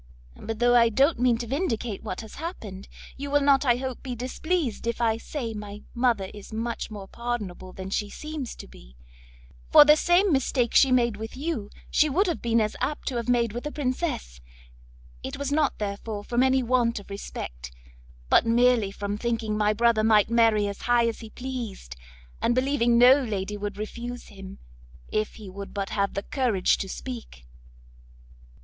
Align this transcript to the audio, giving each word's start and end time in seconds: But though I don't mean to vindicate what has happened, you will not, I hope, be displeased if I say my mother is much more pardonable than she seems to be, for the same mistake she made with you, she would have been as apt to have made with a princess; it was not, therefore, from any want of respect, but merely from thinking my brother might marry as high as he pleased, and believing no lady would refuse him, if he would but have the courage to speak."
But 0.35 0.57
though 0.57 0.75
I 0.75 0.89
don't 0.89 1.19
mean 1.19 1.37
to 1.37 1.45
vindicate 1.45 2.01
what 2.01 2.21
has 2.21 2.33
happened, 2.41 2.87
you 3.17 3.29
will 3.29 3.39
not, 3.39 3.65
I 3.65 3.75
hope, 3.75 4.01
be 4.01 4.15
displeased 4.15 4.87
if 4.87 4.99
I 4.99 5.17
say 5.17 5.53
my 5.53 5.83
mother 5.93 6.31
is 6.33 6.51
much 6.51 6.89
more 6.89 7.07
pardonable 7.07 7.71
than 7.71 7.91
she 7.91 8.09
seems 8.09 8.55
to 8.55 8.67
be, 8.67 8.95
for 9.71 9.85
the 9.85 9.95
same 9.95 10.33
mistake 10.33 10.73
she 10.73 10.91
made 10.91 11.17
with 11.17 11.37
you, 11.37 11.69
she 11.91 12.09
would 12.09 12.25
have 12.25 12.41
been 12.41 12.59
as 12.59 12.75
apt 12.81 13.07
to 13.09 13.17
have 13.17 13.29
made 13.29 13.53
with 13.53 13.67
a 13.67 13.71
princess; 13.71 14.41
it 15.21 15.37
was 15.37 15.51
not, 15.51 15.77
therefore, 15.77 16.23
from 16.23 16.41
any 16.41 16.63
want 16.63 16.99
of 16.99 17.11
respect, 17.11 17.71
but 18.27 18.43
merely 18.43 18.89
from 18.89 19.19
thinking 19.19 19.55
my 19.55 19.71
brother 19.71 20.03
might 20.03 20.31
marry 20.31 20.67
as 20.67 20.81
high 20.89 21.07
as 21.07 21.19
he 21.19 21.29
pleased, 21.29 21.95
and 22.41 22.55
believing 22.55 22.97
no 22.97 23.21
lady 23.23 23.55
would 23.55 23.77
refuse 23.77 24.29
him, 24.29 24.57
if 25.09 25.35
he 25.35 25.47
would 25.47 25.75
but 25.75 25.89
have 25.91 26.15
the 26.15 26.23
courage 26.23 26.79
to 26.79 26.89
speak." 26.89 27.45